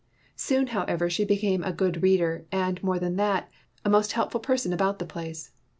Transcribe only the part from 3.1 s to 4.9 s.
that, a most helpful person